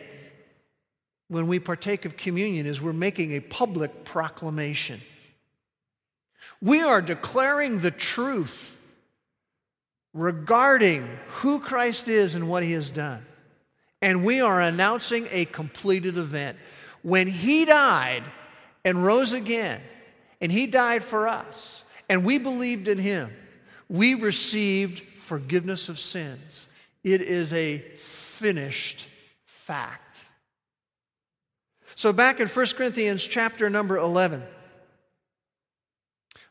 when 1.27 1.47
we 1.47 1.59
partake 1.59 2.05
of 2.05 2.15
communion 2.15 2.65
is 2.65 2.81
we're 2.81 2.93
making 2.93 3.33
a 3.33 3.41
public 3.41 4.05
proclamation. 4.05 5.01
We 6.61 6.81
are 6.81 7.01
declaring 7.01 7.79
the 7.79 7.91
truth 7.91 8.77
regarding 10.13 11.07
who 11.27 11.59
Christ 11.59 12.07
is 12.07 12.35
and 12.35 12.49
what 12.49 12.63
he 12.63 12.71
has 12.71 12.89
done. 12.89 13.25
And 14.01 14.23
we 14.23 14.41
are 14.41 14.61
announcing 14.61 15.27
a 15.31 15.45
completed 15.45 16.17
event. 16.17 16.57
When 17.03 17.27
he 17.27 17.65
died 17.65 18.23
and 18.85 19.03
rose 19.03 19.33
again, 19.33 19.81
and 20.39 20.51
he 20.51 20.67
died 20.67 21.03
for 21.03 21.27
us, 21.27 21.83
and 22.09 22.23
we 22.23 22.37
believed 22.37 22.87
in 22.87 22.97
him, 22.97 23.31
we 23.89 24.13
received 24.13 25.01
forgiveness 25.17 25.89
of 25.89 25.99
sins. 25.99 26.67
It 27.03 27.21
is 27.21 27.53
a 27.53 27.79
finished 27.95 29.07
fact. 29.45 30.29
So 31.95 32.13
back 32.13 32.39
in 32.39 32.47
1 32.47 32.65
Corinthians 32.75 33.23
chapter 33.23 33.69
number 33.69 33.97
11, 33.97 34.43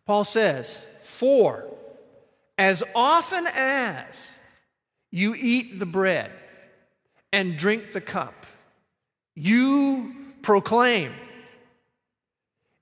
Paul 0.06 0.24
says, 0.24 0.86
For 1.00 1.66
as 2.58 2.82
often 2.94 3.46
as 3.54 4.36
you 5.10 5.34
eat 5.34 5.78
the 5.78 5.86
bread 5.86 6.32
and 7.32 7.56
drink 7.56 7.92
the 7.92 8.00
cup, 8.00 8.46
you 9.34 10.14
proclaim. 10.42 11.12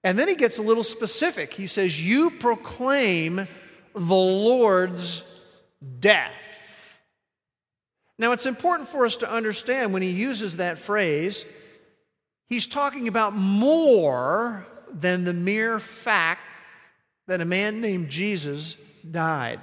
And 0.05 0.19
then 0.19 0.29
he 0.29 0.35
gets 0.35 0.59
a 0.59 0.63
little 0.63 0.85
specific. 0.85 1.55
He 1.55 1.67
says, 1.67 2.01
You 2.01 2.31
proclaim 2.31 3.49
the 3.95 4.15
Lord's 4.15 5.23
death. 5.99 7.01
Now, 8.19 8.33
it's 8.33 8.47
important 8.47 8.89
for 8.89 9.07
us 9.07 9.17
to 9.17 9.31
understand 9.31 9.93
when 9.93 10.03
he 10.03 10.11
uses 10.11 10.59
that 10.59 10.79
phrase, 10.79 11.45
he's 12.49 12.67
talking 12.67 13.09
about 13.09 13.35
more 13.35 14.67
than 14.93 15.25
the 15.25 15.33
mere 15.33 15.81
fact 15.81 16.47
that 17.27 17.41
a 17.41 17.45
man 17.45 17.81
named 17.81 18.11
Jesus 18.11 18.77
died. 19.11 19.61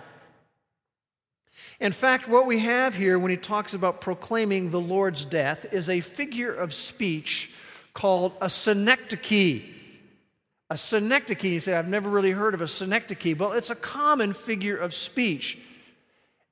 In 1.80 1.92
fact, 1.92 2.28
what 2.28 2.46
we 2.46 2.60
have 2.60 2.96
here 2.96 3.18
when 3.18 3.32
he 3.32 3.38
talks 3.38 3.74
about 3.74 4.02
proclaiming 4.02 4.70
the 4.70 4.82
Lord's 4.82 5.24
death 5.24 5.72
is 5.72 5.88
a 5.88 6.00
figure 6.02 6.54
of 6.54 6.74
speech 6.74 7.52
called 7.94 8.34
a 8.42 8.50
synecdoche. 8.50 9.81
A 10.72 10.78
synecdoche, 10.78 11.44
you 11.44 11.60
say, 11.60 11.74
I've 11.74 11.90
never 11.90 12.10
really 12.10 12.32
heard 12.32 12.54
of 12.54 12.62
a 12.62 12.68
synecdoche. 12.68 13.38
Well, 13.38 13.52
it's 13.52 13.72
a 13.72 13.76
common 13.76 14.32
figure 14.32 14.78
of 14.78 14.94
speech. 14.94 15.60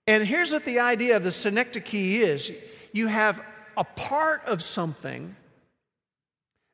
And 0.08 0.26
here's 0.26 0.52
what 0.52 0.66
the 0.66 0.80
idea 0.80 1.16
of 1.16 1.24
the 1.24 1.32
synecdoche 1.32 1.94
is 1.94 2.52
you 2.92 3.08
have 3.08 3.42
a 3.78 3.86
part 3.86 4.44
of 4.46 4.62
something 4.62 5.38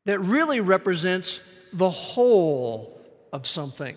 that 0.05 0.19
really 0.21 0.59
represents 0.59 1.39
the 1.71 1.91
whole 1.91 2.99
of 3.31 3.45
something. 3.45 3.95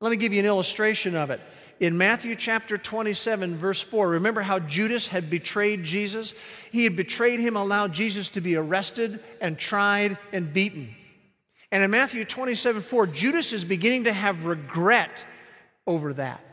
Let 0.00 0.08
me 0.08 0.16
give 0.16 0.32
you 0.32 0.40
an 0.40 0.46
illustration 0.46 1.14
of 1.14 1.28
it. 1.28 1.40
In 1.80 1.98
Matthew 1.98 2.34
chapter 2.34 2.78
27, 2.78 3.56
verse 3.56 3.82
4, 3.82 4.08
remember 4.08 4.40
how 4.40 4.58
Judas 4.58 5.08
had 5.08 5.28
betrayed 5.28 5.84
Jesus? 5.84 6.32
He 6.70 6.84
had 6.84 6.96
betrayed 6.96 7.40
him, 7.40 7.56
allowed 7.56 7.92
Jesus 7.92 8.30
to 8.30 8.40
be 8.40 8.56
arrested 8.56 9.20
and 9.38 9.58
tried 9.58 10.16
and 10.32 10.50
beaten. 10.50 10.96
And 11.72 11.82
in 11.82 11.90
Matthew 11.90 12.26
27, 12.26 12.82
4, 12.82 13.06
Judas 13.06 13.54
is 13.54 13.64
beginning 13.64 14.04
to 14.04 14.12
have 14.12 14.44
regret 14.44 15.24
over 15.86 16.12
that. 16.12 16.44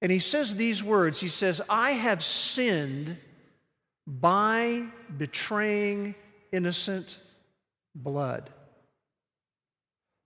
And 0.00 0.12
he 0.12 0.20
says 0.20 0.54
these 0.54 0.82
words 0.84 1.20
He 1.20 1.28
says, 1.28 1.60
I 1.68 1.90
have 1.90 2.22
sinned 2.22 3.16
by 4.06 4.86
betraying 5.16 6.14
innocent 6.52 7.18
blood. 7.94 8.50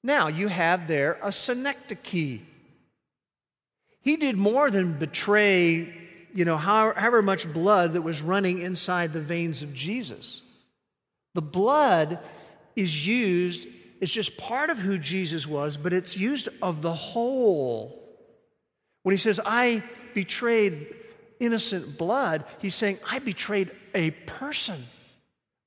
Now 0.03 0.29
you 0.29 0.49
have 0.49 0.87
there 0.87 1.19
a 1.23 1.33
synecdoche. 1.33 2.41
He 4.03 4.17
did 4.17 4.37
more 4.37 4.71
than 4.71 4.99
betray, 4.99 5.93
you 6.35 6.45
know, 6.45 6.59
however 6.59 7.23
much 7.23 7.51
blood 7.51 7.95
that 7.95 8.03
was 8.03 8.21
running 8.21 8.59
inside 8.59 9.13
the 9.13 9.21
veins 9.21 9.63
of 9.63 9.73
Jesus. 9.73 10.43
The 11.35 11.43
blood 11.43 12.21
is 12.76 13.06
used, 13.06 13.66
it's 14.00 14.12
just 14.12 14.37
part 14.37 14.71
of 14.71 14.78
who 14.78 14.99
Jesus 14.99 15.47
was, 15.47 15.76
but 15.76 15.92
it's 15.92 16.16
used 16.16 16.49
of 16.62 16.83
the 16.83 16.92
whole. 16.92 18.02
When 19.02 19.14
he 19.14 19.18
says, 19.18 19.40
I 19.45 19.83
betrayed 20.14 20.95
innocent 21.40 21.97
blood, 21.97 22.45
he's 22.61 22.75
saying, 22.75 22.99
I 23.11 23.18
betrayed 23.18 23.71
a 23.95 24.11
person. 24.11 24.85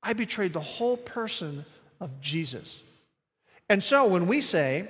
I 0.03 0.13
betrayed 0.13 0.53
the 0.53 0.59
whole 0.59 0.97
person 0.97 1.65
of 1.99 2.21
Jesus. 2.21 2.83
And 3.67 3.83
so 3.83 4.07
when 4.07 4.27
we 4.27 4.41
say, 4.41 4.87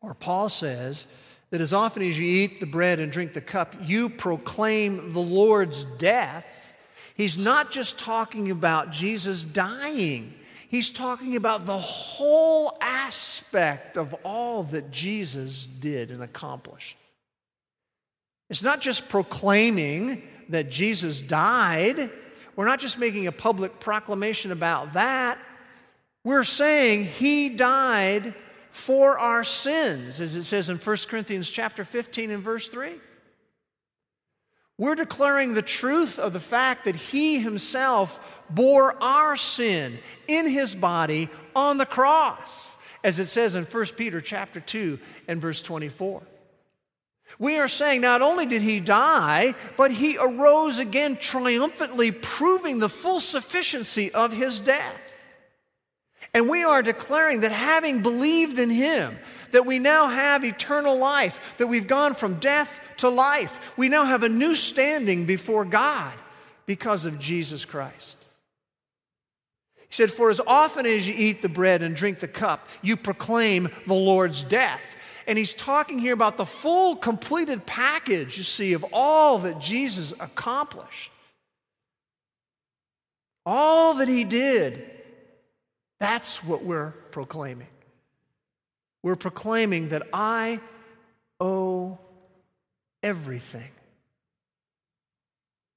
or 0.00 0.14
Paul 0.14 0.48
says, 0.48 1.06
that 1.50 1.60
as 1.60 1.72
often 1.72 2.02
as 2.02 2.18
you 2.18 2.26
eat 2.26 2.60
the 2.60 2.66
bread 2.66 2.98
and 2.98 3.12
drink 3.12 3.32
the 3.32 3.40
cup, 3.40 3.74
you 3.82 4.08
proclaim 4.08 5.12
the 5.12 5.20
Lord's 5.20 5.84
death, 5.98 6.76
he's 7.16 7.38
not 7.38 7.70
just 7.70 7.98
talking 7.98 8.50
about 8.50 8.90
Jesus 8.90 9.44
dying. 9.44 10.34
He's 10.68 10.90
talking 10.90 11.36
about 11.36 11.66
the 11.66 11.78
whole 11.78 12.76
aspect 12.80 13.96
of 13.96 14.14
all 14.24 14.64
that 14.64 14.90
Jesus 14.90 15.66
did 15.66 16.10
and 16.10 16.22
accomplished. 16.22 16.96
It's 18.50 18.62
not 18.62 18.80
just 18.80 19.08
proclaiming 19.08 20.22
that 20.48 20.70
Jesus 20.70 21.20
died. 21.20 22.10
We're 22.54 22.66
not 22.66 22.80
just 22.80 22.98
making 22.98 23.26
a 23.26 23.32
public 23.32 23.80
proclamation 23.80 24.52
about 24.52 24.94
that. 24.94 25.38
We're 26.24 26.44
saying 26.44 27.04
he 27.04 27.48
died 27.48 28.34
for 28.70 29.18
our 29.18 29.44
sins, 29.44 30.20
as 30.20 30.36
it 30.36 30.44
says 30.44 30.68
in 30.68 30.76
1 30.76 30.96
Corinthians 31.08 31.50
chapter 31.50 31.84
15 31.84 32.30
and 32.30 32.42
verse 32.42 32.68
3. 32.68 32.92
We're 34.78 34.94
declaring 34.94 35.54
the 35.54 35.62
truth 35.62 36.18
of 36.18 36.32
the 36.32 36.40
fact 36.40 36.84
that 36.84 36.96
he 36.96 37.38
himself 37.38 38.42
bore 38.50 39.02
our 39.02 39.34
sin 39.34 39.98
in 40.28 40.48
his 40.48 40.74
body 40.74 41.30
on 41.54 41.78
the 41.78 41.86
cross, 41.86 42.76
as 43.02 43.18
it 43.18 43.26
says 43.26 43.54
in 43.54 43.64
1 43.64 43.86
Peter 43.96 44.20
chapter 44.20 44.60
2 44.60 44.98
and 45.28 45.40
verse 45.40 45.62
24. 45.62 46.22
We 47.38 47.58
are 47.58 47.68
saying 47.68 48.02
not 48.02 48.22
only 48.22 48.46
did 48.46 48.62
he 48.62 48.80
die, 48.80 49.54
but 49.76 49.90
he 49.92 50.18
arose 50.18 50.78
again 50.78 51.16
triumphantly, 51.16 52.12
proving 52.12 52.78
the 52.78 52.88
full 52.88 53.20
sufficiency 53.20 54.12
of 54.12 54.32
his 54.32 54.60
death. 54.60 55.20
And 56.34 56.50
we 56.50 56.64
are 56.64 56.82
declaring 56.82 57.40
that 57.40 57.52
having 57.52 58.02
believed 58.02 58.58
in 58.58 58.70
him, 58.70 59.18
that 59.52 59.66
we 59.66 59.78
now 59.78 60.08
have 60.08 60.44
eternal 60.44 60.98
life, 60.98 61.56
that 61.58 61.66
we've 61.66 61.86
gone 61.86 62.14
from 62.14 62.34
death 62.34 62.80
to 62.98 63.08
life. 63.08 63.76
We 63.76 63.88
now 63.88 64.04
have 64.04 64.22
a 64.22 64.28
new 64.28 64.54
standing 64.54 65.26
before 65.26 65.64
God 65.64 66.12
because 66.66 67.06
of 67.06 67.18
Jesus 67.18 67.64
Christ. 67.64 68.26
He 69.76 69.94
said, 69.94 70.10
For 70.10 70.30
as 70.30 70.40
often 70.46 70.86
as 70.86 71.06
you 71.06 71.14
eat 71.16 71.42
the 71.42 71.48
bread 71.48 71.82
and 71.82 71.94
drink 71.94 72.20
the 72.20 72.28
cup, 72.28 72.68
you 72.82 72.96
proclaim 72.96 73.70
the 73.86 73.94
Lord's 73.94 74.42
death 74.42 74.96
and 75.26 75.36
he's 75.36 75.54
talking 75.54 75.98
here 75.98 76.14
about 76.14 76.36
the 76.36 76.46
full, 76.46 76.94
completed 76.94 77.66
package, 77.66 78.36
you 78.36 78.44
see, 78.44 78.74
of 78.74 78.84
all 78.92 79.38
that 79.38 79.58
Jesus 79.58 80.14
accomplished. 80.20 81.10
All 83.44 83.94
that 83.94 84.08
he 84.08 84.24
did. 84.24 84.88
That's 85.98 86.44
what 86.44 86.62
we're 86.62 86.92
proclaiming. 87.10 87.66
We're 89.06 89.14
proclaiming 89.14 89.90
that 89.90 90.02
I 90.12 90.58
owe 91.38 91.96
everything, 93.04 93.70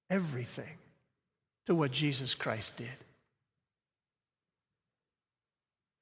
everything 0.10 0.80
to 1.68 1.76
what 1.76 1.92
Jesus 1.92 2.34
Christ 2.34 2.78
did. 2.78 2.90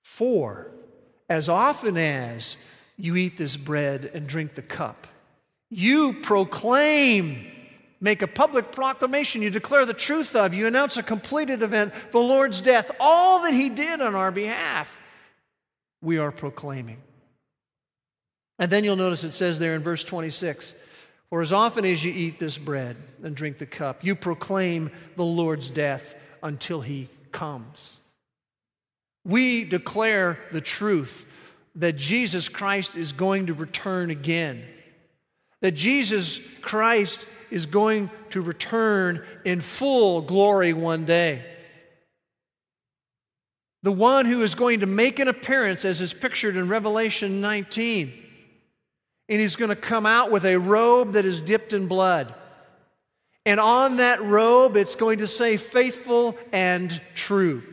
For 0.06 0.72
as 1.30 1.50
often 1.50 1.98
as 1.98 2.56
you 2.96 3.18
eat 3.18 3.36
this 3.36 3.58
bread 3.58 4.10
and 4.14 4.26
drink 4.26 4.54
the 4.54 4.62
cup. 4.62 5.06
You 5.70 6.22
proclaim, 6.22 7.46
make 8.00 8.22
a 8.22 8.28
public 8.28 8.72
proclamation, 8.72 9.42
you 9.42 9.50
declare 9.50 9.86
the 9.86 9.94
truth 9.94 10.34
of, 10.34 10.54
you 10.54 10.66
announce 10.66 10.96
a 10.96 11.04
completed 11.04 11.62
event, 11.62 11.92
the 12.12 12.20
Lord's 12.20 12.62
death, 12.62 12.90
all 13.02 13.44
that 13.44 13.54
He 13.54 13.68
did 13.68 14.00
on 14.00 14.16
our 14.16 14.32
behalf, 14.32 15.02
we 16.02 16.18
are 16.20 16.32
proclaiming. 16.32 17.02
And 18.60 18.72
then 18.72 18.84
you'll 18.84 18.96
notice 18.96 19.24
it 19.24 19.32
says 19.32 19.60
there 19.60 19.76
in 19.76 19.84
verse 19.84 20.04
26 20.04 20.76
For 21.30 21.42
as 21.42 21.54
often 21.54 21.86
as 21.86 22.04
you 22.04 22.12
eat 22.12 22.40
this 22.40 22.58
bread 22.58 22.98
and 23.24 23.36
drink 23.36 23.58
the 23.58 23.66
cup, 23.66 24.04
you 24.04 24.16
proclaim 24.16 24.92
the 25.16 25.24
Lord's 25.24 25.70
death 25.70 26.16
until 26.42 26.82
He 26.82 27.10
comes. 27.32 28.00
We 29.26 29.64
declare 29.64 30.40
the 30.52 30.62
truth 30.62 31.26
that 31.76 31.98
Jesus 31.98 32.50
Christ 32.50 32.98
is 32.98 33.12
going 33.12 33.48
to 33.48 33.54
return 33.54 34.10
again. 34.10 34.64
That 35.62 35.74
Jesus 35.74 36.40
Christ 36.62 37.28
is 37.52 37.66
going 37.66 38.10
to 38.32 38.42
return 38.42 39.24
in 39.46 39.62
full 39.62 40.22
glory 40.22 40.74
one 40.74 41.06
day. 41.06 41.44
The 43.84 43.92
one 43.92 44.26
who 44.26 44.42
is 44.42 44.56
going 44.56 44.80
to 44.80 44.86
make 44.86 45.20
an 45.20 45.28
appearance, 45.28 45.86
as 45.86 46.02
is 46.02 46.14
pictured 46.14 46.58
in 46.58 46.68
Revelation 46.68 47.42
19. 47.42 48.27
And 49.30 49.42
he's 49.42 49.56
going 49.56 49.70
to 49.70 49.76
come 49.76 50.06
out 50.06 50.32
with 50.32 50.46
a 50.46 50.58
robe 50.58 51.14
that 51.14 51.26
is 51.26 51.42
dipped 51.42 51.74
in 51.74 51.88
blood. 51.88 52.34
And 53.46 53.60
on 53.60 53.98
that 53.98 54.22
robe, 54.22 54.76
it's 54.76 54.96
going 54.96 55.20
to 55.20 55.28
say 55.28 55.58
faithful 55.58 56.38
and 56.52 57.00
true. 57.16 57.64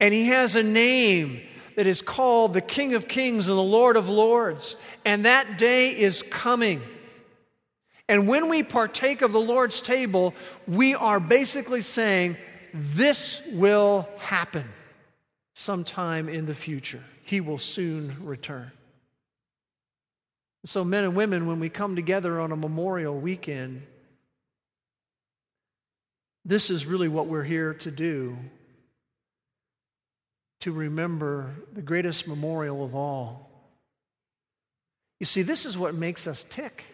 And 0.00 0.12
he 0.12 0.26
has 0.28 0.54
a 0.54 0.62
name 0.62 1.40
that 1.76 1.86
is 1.86 2.02
called 2.02 2.54
the 2.54 2.60
King 2.60 2.94
of 2.94 3.08
Kings 3.08 3.48
and 3.48 3.56
the 3.56 3.62
Lord 3.62 3.96
of 3.96 4.08
Lords. 4.08 4.76
And 5.04 5.24
that 5.24 5.58
day 5.58 5.90
is 5.90 6.22
coming. 6.22 6.82
And 8.08 8.28
when 8.28 8.48
we 8.50 8.62
partake 8.62 9.22
of 9.22 9.32
the 9.32 9.40
Lord's 9.40 9.80
table, 9.80 10.34
we 10.66 10.94
are 10.94 11.20
basically 11.20 11.80
saying, 11.80 12.36
This 12.72 13.40
will 13.50 14.08
happen 14.18 14.64
sometime 15.54 16.28
in 16.28 16.46
the 16.46 16.54
future. 16.54 17.02
He 17.24 17.40
will 17.40 17.58
soon 17.58 18.14
return. 18.20 18.70
So, 20.66 20.82
men 20.82 21.04
and 21.04 21.14
women, 21.14 21.46
when 21.46 21.60
we 21.60 21.68
come 21.68 21.94
together 21.94 22.40
on 22.40 22.50
a 22.50 22.56
memorial 22.56 23.18
weekend, 23.18 23.82
this 26.44 26.70
is 26.70 26.86
really 26.86 27.08
what 27.08 27.26
we're 27.26 27.44
here 27.44 27.74
to 27.74 27.90
do 27.90 28.36
to 30.60 30.72
remember 30.72 31.54
the 31.74 31.82
greatest 31.82 32.26
memorial 32.26 32.82
of 32.82 32.94
all. 32.94 33.50
You 35.20 35.26
see, 35.26 35.42
this 35.42 35.66
is 35.66 35.76
what 35.76 35.94
makes 35.94 36.26
us 36.26 36.46
tick. 36.48 36.84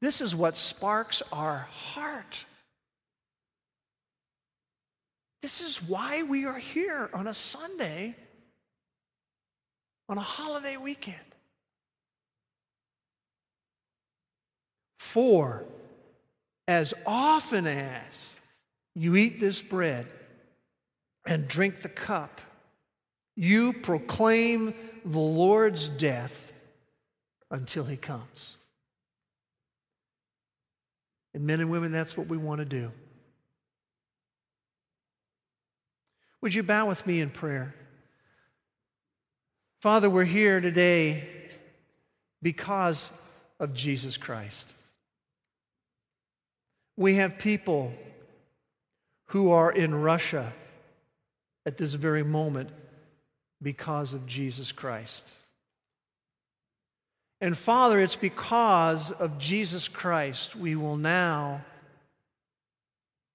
This 0.00 0.22
is 0.22 0.34
what 0.34 0.56
sparks 0.56 1.22
our 1.30 1.68
heart. 1.70 2.46
This 5.42 5.60
is 5.60 5.82
why 5.82 6.22
we 6.22 6.46
are 6.46 6.58
here 6.58 7.10
on 7.12 7.26
a 7.26 7.34
Sunday, 7.34 8.16
on 10.08 10.16
a 10.16 10.22
holiday 10.22 10.78
weekend. 10.78 11.27
For 15.08 15.64
as 16.66 16.92
often 17.06 17.66
as 17.66 18.38
you 18.94 19.16
eat 19.16 19.40
this 19.40 19.62
bread 19.62 20.06
and 21.26 21.48
drink 21.48 21.80
the 21.80 21.88
cup, 21.88 22.42
You 23.40 23.72
proclaim 23.72 24.74
the 25.04 25.20
Lord's 25.20 25.88
death 25.88 26.52
until 27.52 27.84
he 27.84 27.96
comes. 27.96 28.56
And 31.32 31.46
men 31.46 31.60
and 31.60 31.70
women, 31.70 31.92
that's 31.92 32.16
what 32.16 32.26
we 32.26 32.36
want 32.36 32.58
to 32.58 32.64
do. 32.64 32.90
Would 36.40 36.52
you 36.52 36.64
bow 36.64 36.88
with 36.88 37.06
me 37.06 37.20
in 37.20 37.30
prayer? 37.30 37.76
Father, 39.82 40.10
we're 40.10 40.24
here 40.24 40.60
today 40.60 41.28
because 42.42 43.12
of 43.60 43.72
Jesus 43.72 44.16
Christ. 44.16 44.76
We 46.98 47.14
have 47.14 47.38
people 47.38 47.94
who 49.26 49.52
are 49.52 49.70
in 49.70 49.94
Russia 49.94 50.52
at 51.64 51.76
this 51.76 51.94
very 51.94 52.24
moment 52.24 52.70
because 53.62 54.14
of 54.14 54.26
Jesus 54.26 54.72
Christ. 54.72 55.32
And 57.40 57.56
Father, 57.56 58.00
it's 58.00 58.16
because 58.16 59.12
of 59.12 59.38
Jesus 59.38 59.86
Christ 59.86 60.56
we 60.56 60.74
will 60.74 60.96
now 60.96 61.64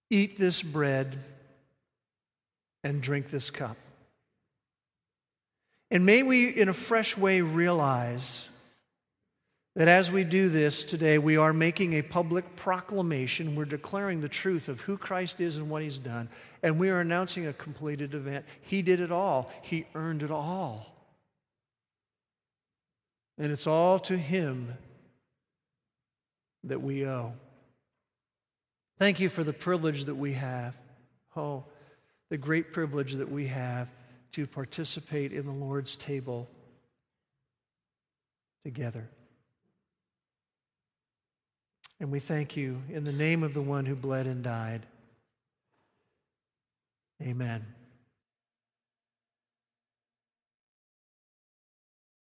eat 0.10 0.36
this 0.36 0.62
bread 0.62 1.18
and 2.84 3.02
drink 3.02 3.30
this 3.30 3.50
cup. 3.50 3.78
And 5.90 6.06
may 6.06 6.22
we, 6.22 6.50
in 6.50 6.68
a 6.68 6.74
fresh 6.74 7.16
way, 7.16 7.40
realize 7.40 8.50
that 9.76 9.88
as 9.88 10.12
we 10.12 10.24
do 10.24 10.50
this 10.50 10.84
today, 10.84 11.18
we 11.18 11.36
are 11.36 11.52
making 11.52 11.94
a 11.94 12.02
public 12.04 12.56
proclamation. 12.56 13.56
We're 13.56 13.66
declaring 13.66 14.22
the 14.22 14.30
truth 14.30 14.70
of 14.70 14.82
who 14.82 14.98
Christ 14.98 15.42
is 15.42 15.58
and 15.58 15.70
what 15.70 15.82
he's 15.82 15.98
done. 15.98 16.30
And 16.62 16.78
we 16.78 16.90
are 16.90 17.00
announcing 17.00 17.48
a 17.48 17.54
completed 17.54 18.14
event. 18.14 18.46
He 18.62 18.84
did 18.84 19.00
it 19.00 19.12
all, 19.12 19.52
he 19.64 19.86
earned 19.96 20.22
it 20.22 20.32
all. 20.32 20.90
And 23.40 23.52
it's 23.52 23.66
all 23.66 23.98
to 24.00 24.16
him 24.16 24.78
that 26.66 26.82
we 26.82 27.08
owe. 27.08 27.34
Thank 29.00 29.20
you 29.20 29.28
for 29.28 29.44
the 29.44 29.54
privilege 29.54 30.06
that 30.06 30.16
we 30.16 30.34
have. 30.34 30.78
Oh, 31.36 31.66
the 32.30 32.38
great 32.38 32.72
privilege 32.74 33.14
that 33.14 33.30
we 33.30 33.48
have 33.48 33.90
to 34.34 34.46
participate 34.46 35.34
in 35.34 35.48
the 35.48 35.52
Lord's 35.52 35.96
table 35.96 36.48
together. 38.64 39.10
And 42.00 42.12
we 42.12 42.20
thank 42.20 42.58
you 42.58 42.82
in 42.90 43.04
the 43.04 43.12
name 43.12 43.44
of 43.44 43.54
the 43.54 43.62
one 43.62 43.86
who 43.86 43.96
bled 43.96 44.28
and 44.28 44.44
died. 44.44 44.86
Amen. 47.22 47.66